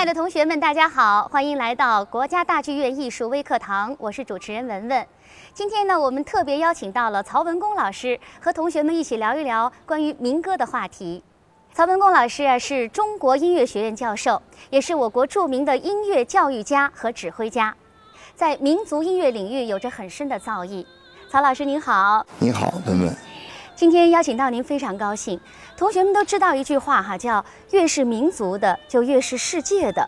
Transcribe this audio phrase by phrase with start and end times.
[0.00, 5.06] 亲爱的同学们，大家好，欢迎来到国家大剧院艺术微课堂，我是主持人文文。
[5.52, 11.22] 今天呢，我们特别邀请到了曹文功老师，和同学们一起聊一聊关于民歌的话题。
[11.74, 14.40] 曹文功老师啊，是中国音乐学院教授，
[14.70, 17.76] 也是我国著名的音乐教育家和指挥家，
[18.34, 20.82] 在民族音乐领域有着很深的造诣。
[21.30, 23.29] 曹老师您好，你好，文文。
[23.80, 25.40] 今天邀请到您非常高兴。
[25.74, 30.06] 同学们都知道一句话哈，叫“越是民族的，就越是世界的”。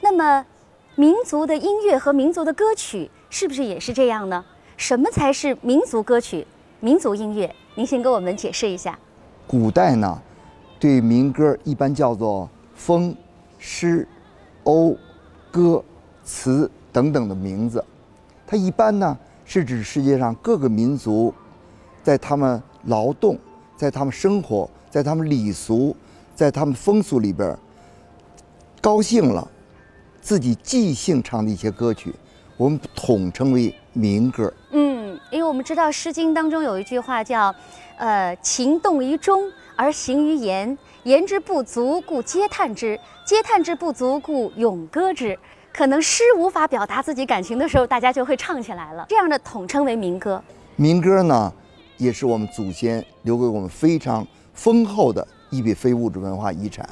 [0.00, 0.46] 那么，
[0.94, 4.42] 民族的音乐和民族的歌曲是不是也是这样呢？
[4.78, 6.46] 什么才是民族歌曲、
[6.80, 7.54] 民族音乐？
[7.74, 8.98] 您先给我们解释一下。
[9.46, 10.18] 古代呢，
[10.78, 13.14] 对民歌一般叫做风、
[13.58, 14.08] 诗、
[14.64, 14.96] 讴
[15.50, 15.84] 歌、
[16.24, 17.84] 词等等的名字。
[18.46, 21.34] 它一般呢是指世界上各个民族
[22.02, 23.38] 在他们劳动、
[23.76, 25.94] 在他们生活、在他们礼俗、
[26.34, 27.56] 在他们风俗里边
[28.80, 29.46] 高兴了，
[30.20, 32.14] 自己即兴唱的一些歌曲，
[32.56, 34.52] 我们统称为民歌。
[34.70, 37.54] 嗯，因为我们知道《诗经》当中有一句话叫
[37.98, 45.38] “呃，情动于中而行于言，言之不足，故嗟叹之；嗟叹之不足，故咏歌之。”
[45.72, 49.06] 可能诗无法表达自己感情的时候，大家就会唱起来了。
[49.08, 50.42] 这样的统称为民歌。
[50.74, 51.52] 民歌呢，
[52.00, 56.88] 也是我们祖先留给我们非常丰厚的一笔非物质文化遗产。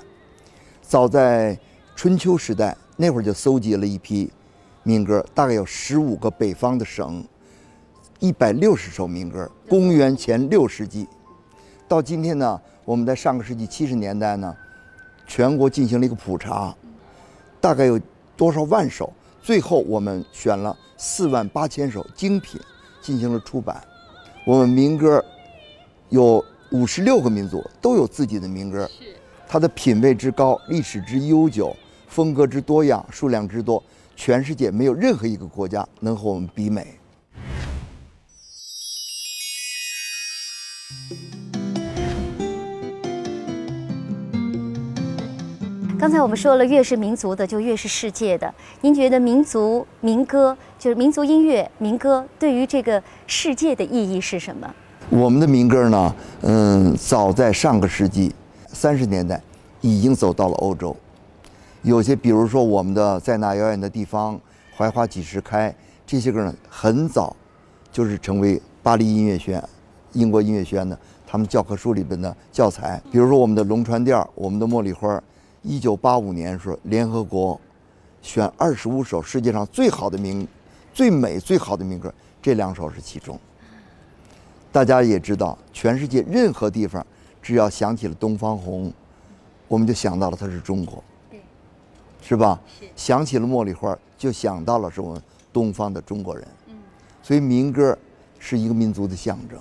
[0.82, 1.58] 早在
[1.96, 4.30] 春秋时代，那会儿就搜集了一批
[4.82, 7.24] 民歌，大概有十五个北方的省，
[8.20, 9.50] 一百六十首民歌。
[9.66, 11.08] 公元前六世纪，
[11.88, 14.54] 到今天呢，我们在上个世纪七十年代呢，
[15.26, 16.76] 全国进行了一个普查，
[17.62, 17.98] 大概有
[18.36, 19.10] 多少万首？
[19.42, 22.60] 最后我们选了四万八千首精品
[23.00, 23.82] 进行了出版。
[24.44, 25.22] 我们民歌
[26.08, 28.88] 有五十六个民族都有自己的民歌，
[29.46, 31.76] 它的品位之高、历史之悠久、
[32.06, 33.82] 风格之多样、数量之多，
[34.16, 36.94] 全世界没有任何一个国家能和我们比美。
[45.98, 48.54] 刚才我们说了，越是民族的，就越是世界的。
[48.80, 54.72] 您觉得民族民歌就是民族音乐民歌对于这个世界的意义是什么？
[55.10, 58.32] 我们的民歌呢，嗯，早在上个世纪
[58.68, 59.42] 三十年代
[59.80, 60.96] 已经走到了欧洲。
[61.82, 64.40] 有些，比如说我们的在那遥远的地方，
[64.76, 65.74] 槐花几时开，
[66.06, 67.34] 这些歌呢，很早
[67.90, 69.64] 就是成为巴黎音乐学院、
[70.12, 70.96] 英国音乐学院的
[71.26, 73.02] 他们教科书里边的教材。
[73.10, 75.20] 比如说我们的龙船调，我们的茉莉花。
[75.62, 77.60] 一九八五年时候，联合国
[78.22, 80.46] 选二十五首世界上最好的民、
[80.98, 83.38] 最美、最好的民歌，这两首是其中。
[84.72, 87.06] 大家也知道，全世界任何地方，
[87.40, 88.92] 只要想起了东方红，
[89.68, 91.00] 我们就想到了它是中国，
[92.20, 92.60] 是吧？
[92.96, 95.22] 想起了茉莉花，就想到了是我们
[95.52, 96.44] 东方的中国人。
[97.22, 97.96] 所以民歌
[98.40, 99.56] 是一个民族的象征。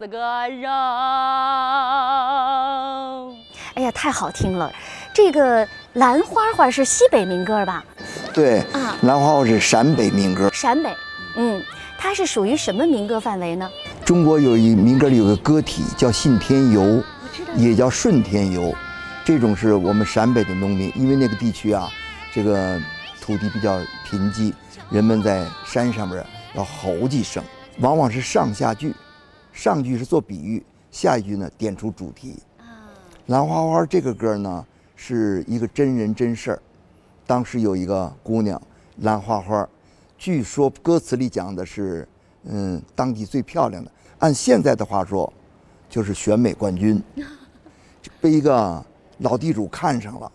[0.00, 0.16] 死个
[0.48, 0.64] 人。
[3.74, 4.72] 哎呀，太好听了！
[5.12, 7.84] 这个兰花花是西北民歌吧？
[8.32, 10.48] 对，啊兰花花是陕北民歌。
[10.54, 10.96] 陕北，
[11.36, 11.62] 嗯，
[11.98, 13.70] 它是属于什么民歌范围呢？
[14.02, 16.82] 中国有一民歌里有个歌体叫《信天游》，
[17.54, 18.62] 也叫《顺天游》，
[19.22, 21.90] 这种是我们陕北的农民，因为那个地区啊，
[22.32, 22.80] 这个
[23.20, 23.78] 土地比较
[24.08, 24.54] 贫瘠，
[24.88, 26.24] 人们在山上边
[26.54, 27.44] 要吼几声，
[27.80, 28.94] 往往是上下句，
[29.52, 32.36] 上句是做比喻，下一句呢点出主题。
[33.26, 34.66] 兰花花这个歌呢
[34.96, 36.62] 是一个真人真事儿。
[37.26, 38.60] 当时有一个姑娘，
[38.98, 39.68] 兰花花，
[40.18, 42.06] 据说歌词里讲的是，
[42.44, 43.90] 嗯，当地最漂亮的。
[44.18, 45.32] 按现在的话说，
[45.88, 47.02] 就是选美冠军。
[48.20, 48.84] 被一个
[49.18, 50.30] 老地主看上了，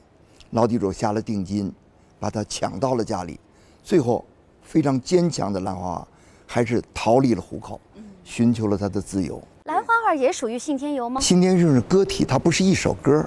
[0.51, 1.71] 老地主下了定金，
[2.19, 3.39] 把她抢到了家里。
[3.83, 4.23] 最后，
[4.63, 6.07] 非常坚强的兰花花，
[6.47, 7.79] 还是逃离了虎口，
[8.25, 9.42] 寻求了他的自由。
[9.63, 11.22] 兰花花也属于信天游吗？
[11.22, 13.25] 信天游是歌体，它不是一首歌，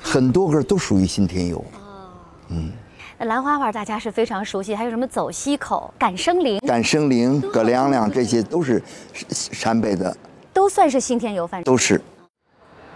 [0.00, 1.58] 很多歌都属于信天游。
[1.58, 2.08] 哦，
[2.48, 2.72] 嗯。
[3.20, 8.82] 兰花花大家是非常熟悉，还有什么走西口、赶生灵、赶生灵、葛亮亮，这些都是
[9.14, 10.14] 陕北的，
[10.52, 11.70] 都算是信天游范畴。
[11.70, 11.98] 都是。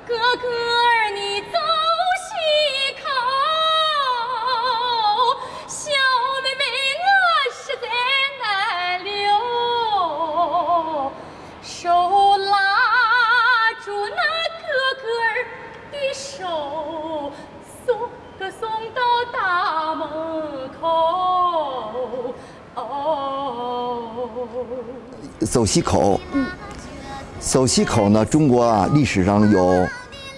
[0.07, 0.49] 哥哥
[25.47, 26.21] 走西口。
[26.33, 26.47] 嗯，
[27.39, 29.87] 走西口呢，中国啊历史上有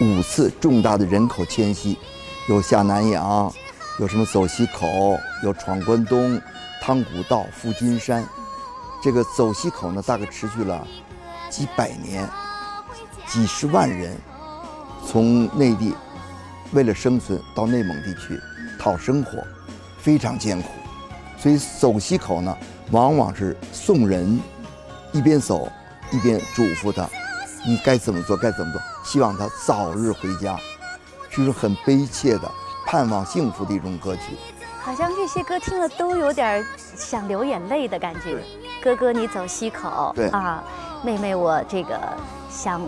[0.00, 1.98] 五次重大的人口迁徙，
[2.48, 3.52] 有下南洋，
[3.98, 6.40] 有什么走西口，有闯关东、
[6.80, 8.24] 汤古道、富金山。
[9.02, 10.86] 这个走西口呢，大概持续了
[11.50, 12.28] 几百年，
[13.26, 14.16] 几十万人
[15.04, 15.92] 从内地
[16.72, 18.38] 为了生存到内蒙地区
[18.78, 19.44] 讨生活，
[19.98, 20.68] 非常艰苦。
[21.36, 22.56] 所以走西口呢，
[22.92, 24.38] 往往是送人，
[25.12, 25.70] 一边走
[26.10, 27.08] 一边嘱咐他，
[27.66, 30.58] 你该怎么做，该怎么做，希望他早日回家，
[31.30, 32.50] 就是很悲切的
[32.86, 34.36] 盼望幸福的一种歌曲。
[34.80, 36.64] 好像这些歌听了都有点
[36.96, 38.42] 想流眼泪的感觉。
[38.82, 40.64] 哥哥，你走西口，对啊，
[41.04, 41.96] 妹妹，我这个
[42.50, 42.80] 想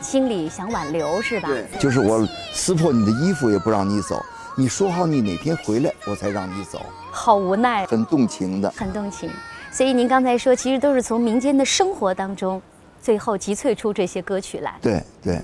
[0.00, 1.48] 心里想挽留是吧？
[1.48, 4.24] 对，就是我撕破你的衣服也不让你走，
[4.56, 6.80] 你说好你哪天回来，我才让你走。
[7.10, 9.28] 好无奈，很动情的，很动情。
[9.74, 12.62] 所以您刚才说，其实都是从民间的生活当中，
[13.02, 14.78] 最后集萃出这些歌曲来。
[14.80, 15.40] 对对。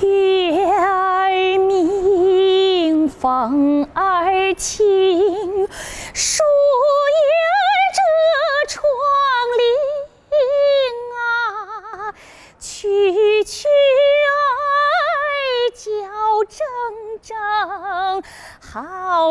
[0.00, 4.86] 月儿明，风儿轻，
[6.14, 6.40] 树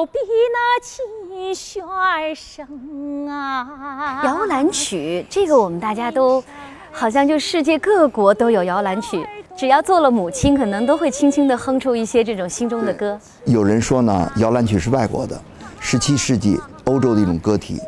[0.06, 0.20] 比
[0.54, 4.22] 那琴弦声啊。
[4.24, 6.44] 摇篮曲，这个我们大家都，
[6.92, 9.26] 好像就世界各国都有摇篮曲。
[9.58, 13.18] 只要做了母亲，可能都会轻轻地哼出一些这种心中的歌。
[13.46, 15.42] 有人说呢，摇篮曲是外国的，
[15.80, 17.80] 十七世纪欧洲的一种歌体。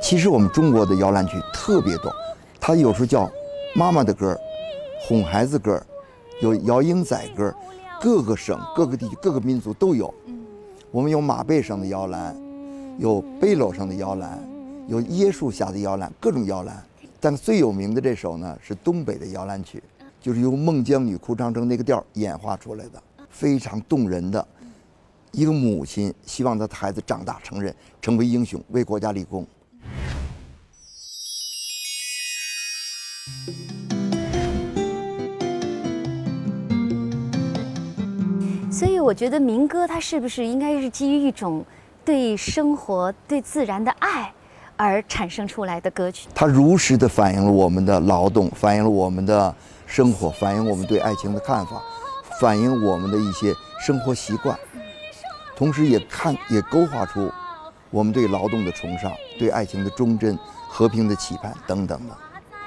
[0.00, 2.12] 其实我们中国的摇篮曲特别多，
[2.60, 3.28] 它有时候叫
[3.74, 4.36] 妈妈的歌、
[5.00, 5.82] 哄孩子歌，
[6.40, 7.52] 有摇鹰仔歌，
[8.00, 10.14] 各个省、各个地区、各个民族都有。
[10.96, 12.34] 我们有马背上的摇篮，
[12.96, 14.42] 有背篓上的摇篮，
[14.88, 16.82] 有椰树下的摇篮，各种摇篮。
[17.20, 19.82] 但最有名的这首呢，是东北的摇篮曲。
[20.22, 24.48] 就是由孟姜女哭长城那个调演化出来的，非常动人的。
[25.32, 29.46] 一个母亲希望她的孩子长大成人，成为英雄，为国家立功。
[38.76, 41.64] 所以我觉得民歌它是不是应该是基于一种
[42.04, 44.30] 对生活、对自然的爱
[44.76, 46.28] 而产生出来的歌曲？
[46.34, 49.54] 它如实的反映了我们的劳动，反映了我们的。
[49.88, 51.80] 生活反映我们对爱情的看法，
[52.40, 54.58] 反映我们的一些生活习惯，
[55.54, 57.30] 同时也看也勾画出
[57.88, 60.36] 我们对劳动的崇尚、对爱情的忠贞、
[60.68, 62.14] 和平的期盼等等的。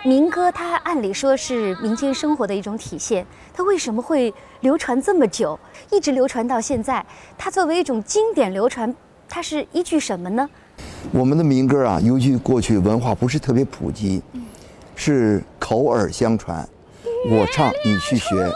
[0.05, 5.59] 民歌它按理说是民间生活的一种体现，它为什么会流传这么久，
[5.91, 7.05] 一直流传到现在？
[7.37, 8.95] 它作为一种经典流传，
[9.27, 10.49] 它是依据什么呢？
[11.11, 14.21] 我们的民歌啊，由于过去文化不是特别普及，
[14.95, 16.65] 是口耳相传。
[17.29, 18.49] 我唱你去学，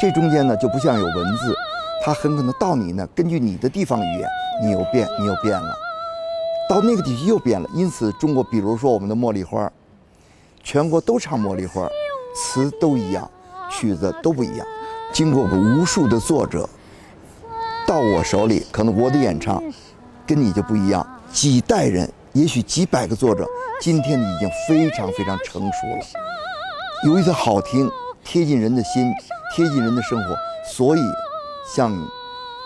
[0.00, 1.54] 这中间呢就不像有文字，
[2.04, 4.28] 它很可能到你呢，根据你的地方语言，
[4.60, 5.72] 你又变，你又变了，
[6.68, 7.70] 到那个地区又变了。
[7.72, 9.70] 因此，中国比如说我们的茉莉花，
[10.62, 11.88] 全国都唱茉莉花，
[12.34, 13.28] 词都一样，
[13.70, 14.66] 曲子都不一样。
[15.12, 16.68] 经过无数的作者，
[17.86, 19.62] 到我手里，可能我的演唱
[20.26, 21.06] 跟你就不一样。
[21.32, 23.46] 几代人，也许几百个作者，
[23.80, 26.04] 今天已经非常非常成熟了。
[27.04, 27.90] 由于它好听，
[28.24, 29.12] 贴近人的心，
[29.54, 31.00] 贴近人的生活，所以
[31.74, 31.92] 像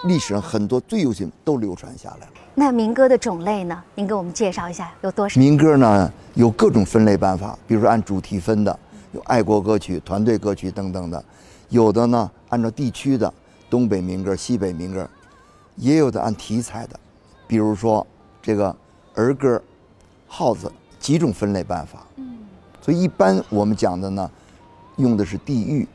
[0.04, 2.32] 历史上很多最优秀都流传下来了。
[2.58, 3.84] 那民歌的种类呢？
[3.94, 5.38] 您给我们介绍一下有多少？
[5.38, 8.76] 民歌呢有各种分类办法，比如说按主题分的，
[9.12, 11.22] 有爱国歌曲、团队歌曲等等的；
[11.68, 13.30] 有的呢按照地区的，
[13.68, 15.04] 东北民歌、西北民歌；
[15.76, 16.98] 也有的按题材的，
[17.46, 18.06] 比如说
[18.40, 18.74] 这个
[19.14, 19.62] 儿歌、
[20.26, 22.06] 号子，几种分类办法。
[22.16, 22.38] 嗯
[22.80, 24.30] 所以一般我们讲的呢，
[24.96, 25.86] 用的是地域，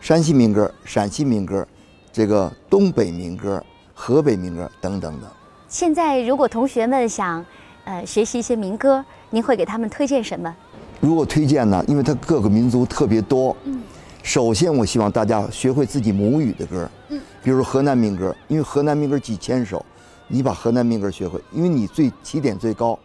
[0.00, 1.66] 山西民歌、陕西民歌，
[2.12, 3.60] 这个东北民歌、
[3.94, 5.30] 河北民歌等等的。
[5.68, 7.44] 现在如果同学们想，
[7.84, 10.54] 呃，学习一些民歌，您会给他们推荐什么？
[11.00, 13.56] 如果推荐呢，因为它各个民族特别多。
[13.64, 13.82] 嗯。
[14.22, 16.88] 首先，我希望大家学会自己母语的歌。
[17.08, 17.20] 嗯。
[17.42, 19.84] 比如河南民歌，因为河南民歌几千首，
[20.28, 22.98] 你把河南民歌学会，因为你最起点最高。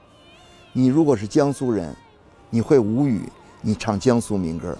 [0.74, 1.96] 你如果是江苏人。
[2.50, 3.24] 你会吴语，
[3.60, 4.78] 你唱江苏民歌，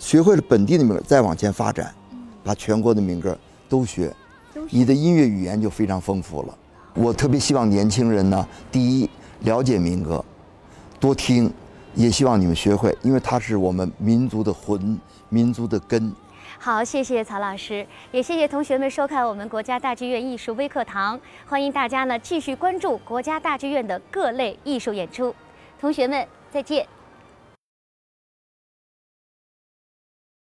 [0.00, 1.94] 学会了本地的民歌，再往前发展，
[2.42, 4.12] 把全国的民歌都学，
[4.70, 6.58] 你的音乐语言就非常丰富了。
[6.94, 9.10] 我特别希望年轻人呢，第一
[9.40, 10.24] 了解民歌，
[10.98, 11.52] 多听，
[11.94, 14.98] 也希望你们学会，因为它是我们民族的魂，
[15.28, 16.12] 民族的根。
[16.58, 21.20] 好，谢谢曹老师，也谢谢同学们收看我们国家大剧院艺术微课堂。
[21.46, 25.34] 欢迎大家呢继续关注国家大剧院的各类艺术演出。
[25.78, 26.95] 同学们再见。